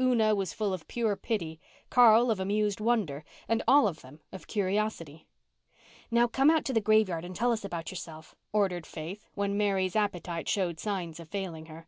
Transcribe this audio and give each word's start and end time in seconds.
Una 0.00 0.34
was 0.34 0.52
full 0.52 0.72
of 0.74 0.88
pure 0.88 1.14
pity, 1.14 1.60
Carl 1.90 2.32
of 2.32 2.40
amused 2.40 2.80
wonder, 2.80 3.24
and 3.46 3.62
all 3.68 3.86
of 3.86 4.00
them 4.00 4.18
of 4.32 4.48
curiosity. 4.48 5.28
"Now 6.10 6.26
come 6.26 6.50
out 6.50 6.64
to 6.64 6.72
the 6.72 6.80
graveyard 6.80 7.24
and 7.24 7.36
tell 7.36 7.52
us 7.52 7.64
about 7.64 7.92
yourself," 7.92 8.34
ordered 8.52 8.84
Faith, 8.84 9.28
when 9.36 9.56
Mary's 9.56 9.94
appetite 9.94 10.48
showed 10.48 10.80
signs 10.80 11.20
of 11.20 11.28
failing 11.28 11.66
her. 11.66 11.86